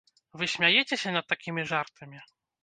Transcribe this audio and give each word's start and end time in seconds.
Вы 0.39 0.47
смяецеся 0.53 1.13
над 1.17 1.29
такімі 1.35 1.67
жартамі? 1.73 2.25